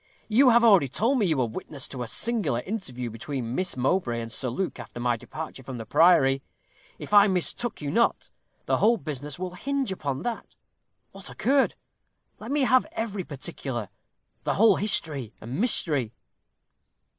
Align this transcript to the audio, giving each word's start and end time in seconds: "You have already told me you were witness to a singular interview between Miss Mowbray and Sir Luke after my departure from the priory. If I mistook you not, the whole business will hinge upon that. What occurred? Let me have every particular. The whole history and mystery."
"You 0.27 0.49
have 0.49 0.63
already 0.63 0.87
told 0.87 1.19
me 1.19 1.27
you 1.27 1.37
were 1.37 1.45
witness 1.45 1.87
to 1.89 2.01
a 2.01 2.07
singular 2.07 2.61
interview 2.61 3.11
between 3.11 3.53
Miss 3.53 3.77
Mowbray 3.77 4.19
and 4.19 4.31
Sir 4.31 4.49
Luke 4.49 4.79
after 4.79 4.99
my 4.99 5.15
departure 5.15 5.61
from 5.61 5.77
the 5.77 5.85
priory. 5.85 6.41
If 6.97 7.13
I 7.13 7.27
mistook 7.27 7.83
you 7.83 7.91
not, 7.91 8.31
the 8.65 8.77
whole 8.77 8.97
business 8.97 9.37
will 9.37 9.53
hinge 9.53 9.91
upon 9.91 10.23
that. 10.23 10.55
What 11.11 11.29
occurred? 11.29 11.75
Let 12.39 12.49
me 12.49 12.61
have 12.61 12.87
every 12.93 13.23
particular. 13.23 13.89
The 14.43 14.55
whole 14.55 14.77
history 14.77 15.33
and 15.39 15.61
mystery." 15.61 16.13